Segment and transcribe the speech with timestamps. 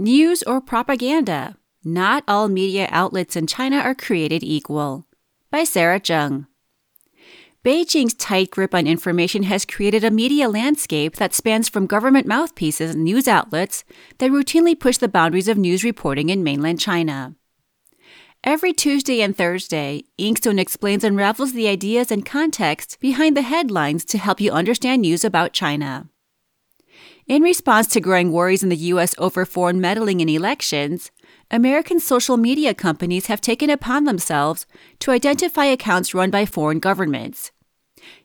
[0.00, 1.56] News or propaganda?
[1.82, 5.08] Not all media outlets in China are created equal.
[5.50, 6.46] By Sarah Zheng.
[7.64, 12.94] Beijing's tight grip on information has created a media landscape that spans from government mouthpieces
[12.94, 13.82] and news outlets
[14.18, 17.34] that routinely push the boundaries of news reporting in mainland China.
[18.44, 24.04] Every Tuesday and Thursday, Inkstone explains and unravels the ideas and context behind the headlines
[24.04, 26.08] to help you understand news about China.
[27.28, 29.14] In response to growing worries in the U.S.
[29.18, 31.10] over foreign meddling in elections,
[31.50, 34.64] American social media companies have taken upon themselves
[35.00, 37.52] to identify accounts run by foreign governments.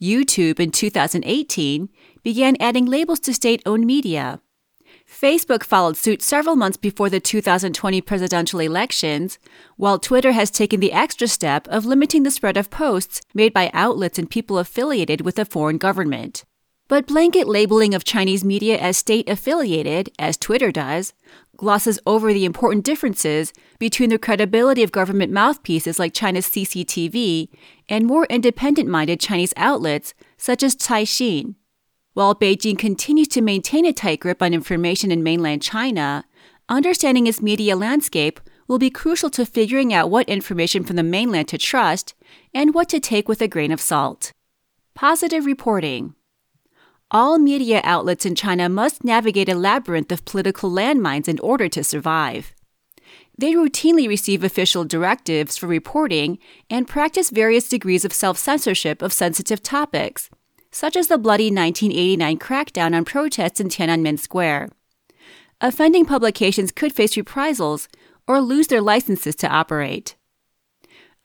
[0.00, 1.90] YouTube in 2018
[2.22, 4.40] began adding labels to state owned media.
[5.06, 9.38] Facebook followed suit several months before the 2020 presidential elections,
[9.76, 13.70] while Twitter has taken the extra step of limiting the spread of posts made by
[13.74, 16.46] outlets and people affiliated with a foreign government.
[16.88, 21.14] But blanket labeling of Chinese media as state affiliated, as Twitter does,
[21.56, 27.48] glosses over the important differences between the credibility of government mouthpieces like China's CCTV
[27.88, 31.56] and more independent minded Chinese outlets such as Caixin.
[32.14, 36.24] While Beijing continues to maintain a tight grip on information in mainland China,
[36.68, 41.48] understanding its media landscape will be crucial to figuring out what information from the mainland
[41.48, 42.14] to trust
[42.54, 44.32] and what to take with a grain of salt.
[44.94, 46.15] Positive reporting.
[47.12, 51.84] All media outlets in China must navigate a labyrinth of political landmines in order to
[51.84, 52.52] survive.
[53.38, 59.12] They routinely receive official directives for reporting and practice various degrees of self censorship of
[59.12, 60.30] sensitive topics,
[60.72, 64.70] such as the bloody 1989 crackdown on protests in Tiananmen Square.
[65.60, 67.88] Offending publications could face reprisals
[68.26, 70.15] or lose their licenses to operate.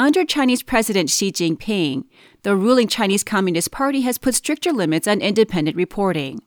[0.00, 2.04] Under Chinese President Xi Jinping,
[2.44, 6.40] the ruling Chinese Communist Party has put stricter limits on independent reporting.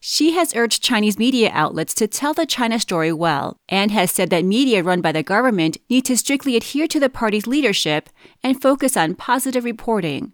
[0.00, 4.30] Xi has urged Chinese media outlets to tell the China story well and has said
[4.30, 8.08] that media run by the government need to strictly adhere to the party's leadership
[8.42, 10.32] and focus on positive reporting.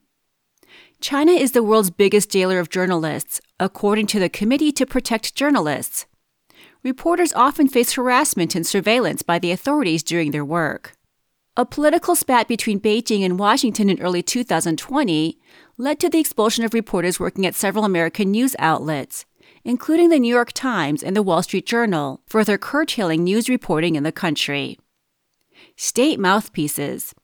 [1.03, 6.07] China is the world's biggest jailer of journalists, according to the Committee to Protect Journalists.
[6.83, 10.97] Reporters often face harassment and surveillance by the authorities during their work.
[11.57, 15.39] A political spat between Beijing and Washington in early 2020
[15.77, 19.25] led to the expulsion of reporters working at several American news outlets,
[19.63, 24.03] including the New York Times and the Wall Street Journal, further curtailing news reporting in
[24.03, 24.81] the country.
[25.77, 27.15] State mouthpieces.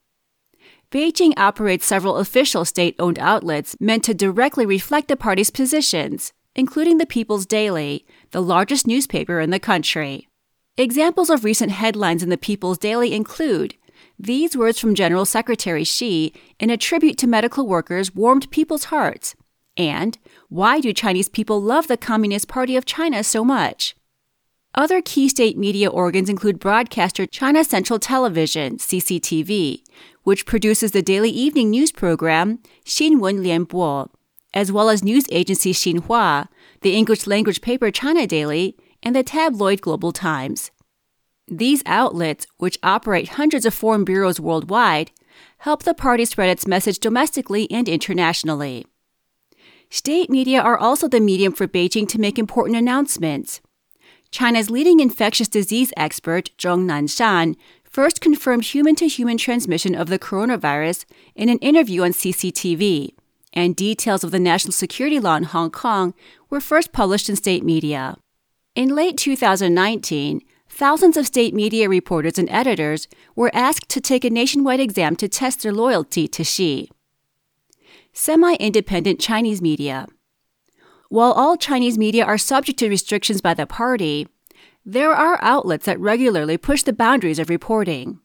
[0.93, 6.99] Beijing operates several official state owned outlets meant to directly reflect the party's positions, including
[6.99, 10.29] the People's Daily, the largest newspaper in the country.
[10.77, 13.75] Examples of recent headlines in the People's Daily include
[14.23, 19.35] these words from General Secretary Xi in a tribute to medical workers warmed people's hearts.
[19.79, 20.19] And
[20.51, 23.97] why do Chinese people love the Communist Party of China so much?
[24.75, 29.83] Other key state media organs include broadcaster China Central Television, CCTV,
[30.23, 34.11] which produces the daily evening news program Xinwen Lianbo,
[34.53, 36.49] as well as news agency Xinhua,
[36.83, 40.71] the English language paper China Daily, and the tabloid Global Times.
[41.51, 45.11] These outlets, which operate hundreds of foreign bureaus worldwide,
[45.59, 48.87] help the party spread its message domestically and internationally.
[49.91, 53.61] State media are also the medium for Beijing to make important announcements.
[54.31, 60.21] China's leading infectious disease expert, Zhong Nanshan, first confirmed human to human transmission of the
[60.21, 63.11] coronavirus in an interview on CCTV,
[63.53, 66.15] and details of the national security law in Hong Kong
[66.49, 68.17] were first published in state media.
[68.77, 70.43] In late 2019,
[70.81, 75.29] thousands of state media reporters and editors were asked to take a nationwide exam to
[75.29, 76.91] test their loyalty to Xi.
[78.15, 80.07] Semi independent Chinese media.
[81.11, 84.27] While all Chinese media are subject to restrictions by the party,
[84.83, 88.21] there are outlets that regularly push the boundaries of reporting.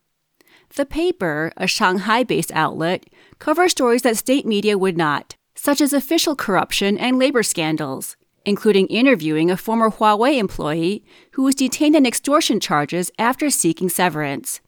[0.77, 3.03] The paper, a Shanghai based outlet,
[3.37, 8.15] covers stories that state media would not, such as official corruption and labor scandals,
[8.45, 14.61] including interviewing a former Huawei employee who was detained on extortion charges after seeking severance.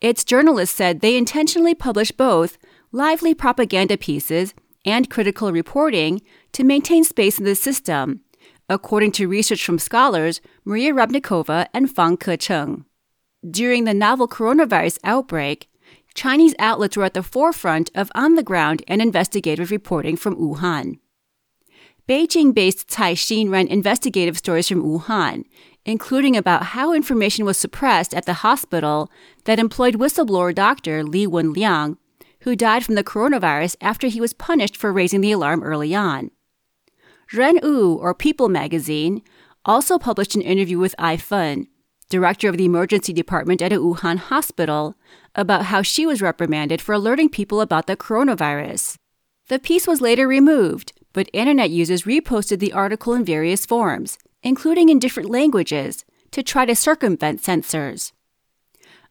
[0.00, 2.58] Its journalists said they intentionally published both
[2.92, 4.54] lively propaganda pieces
[4.84, 6.22] and critical reporting
[6.52, 8.20] to maintain space in the system,
[8.68, 12.84] according to research from scholars Maria Repnikova and Fang Kecheng.
[13.48, 15.68] During the novel coronavirus outbreak,
[16.14, 20.98] Chinese outlets were at the forefront of on the ground and investigative reporting from Wuhan.
[22.08, 25.44] Beijing based Caixin ran investigative stories from Wuhan,
[25.84, 29.10] including about how information was suppressed at the hospital
[29.44, 31.96] that employed whistleblower doctor Li Wenliang,
[32.40, 36.30] who died from the coronavirus after he was punished for raising the alarm early on.
[37.32, 39.22] Ren Wu, or People magazine,
[39.64, 41.68] also published an interview with Ai Fen,
[42.08, 44.96] director of the emergency department at a Wuhan hospital,
[45.34, 48.96] about how she was reprimanded for alerting people about the coronavirus.
[49.48, 54.88] The piece was later removed, but internet users reposted the article in various forms, including
[54.88, 58.12] in different languages, to try to circumvent censors.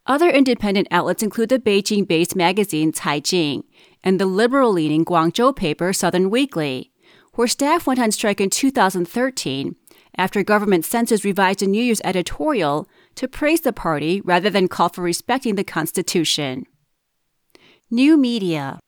[0.06, 3.64] Other independent outlets include the Beijing based magazine Caijing
[4.04, 6.92] and the liberal leaning Guangzhou paper Southern Weekly,
[7.34, 9.76] where staff went on strike in 2013
[10.18, 14.90] after government censors revised a New Year's editorial to praise the party rather than call
[14.90, 16.66] for respecting the Constitution.
[17.92, 18.80] New media.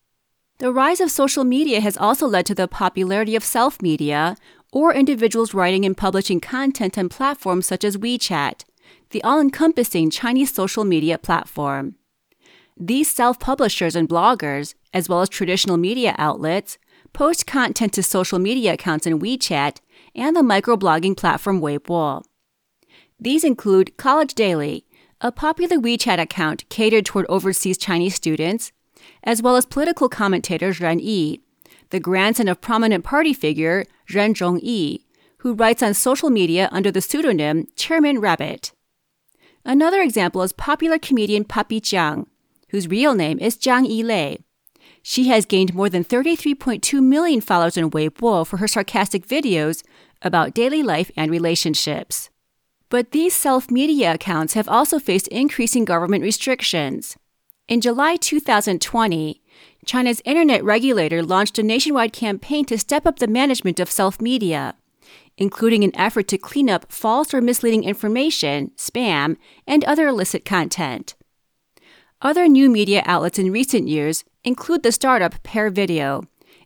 [0.61, 4.37] The rise of social media has also led to the popularity of self media,
[4.71, 8.65] or individuals writing and publishing content on platforms such as WeChat,
[9.09, 11.95] the all encompassing Chinese social media platform.
[12.77, 16.77] These self publishers and bloggers, as well as traditional media outlets,
[17.11, 19.79] post content to social media accounts in WeChat
[20.13, 22.23] and the microblogging platform Weibo.
[23.19, 24.85] These include College Daily,
[25.21, 28.71] a popular WeChat account catered toward overseas Chinese students,
[29.23, 31.41] as well as political commentator Ren Yi,
[31.89, 35.03] the grandson of prominent party figure Ren Zhongyi,
[35.39, 38.71] who writes on social media under the pseudonym Chairman Rabbit.
[39.65, 42.25] Another example is popular comedian Papi Jiang,
[42.69, 44.41] whose real name is Zhang Yilei.
[45.03, 49.83] She has gained more than 33.2 million followers on Weibo for her sarcastic videos
[50.21, 52.29] about daily life and relationships.
[52.89, 57.17] But these self media accounts have also faced increasing government restrictions.
[57.71, 59.41] In July 2020,
[59.85, 64.75] China's internet regulator launched a nationwide campaign to step up the management of self media,
[65.37, 71.15] including an effort to clean up false or misleading information, spam, and other illicit content.
[72.21, 76.25] Other new media outlets in recent years include the startup Pear Video,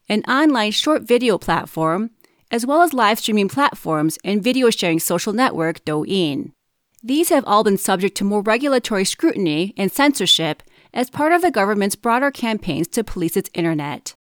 [0.10, 2.10] an online short video platform,
[2.50, 6.54] as well as live streaming platforms and video sharing social network Douyin.
[7.04, 10.64] These have all been subject to more regulatory scrutiny and censorship
[10.96, 14.16] as part of the government's broader campaigns to police its internet.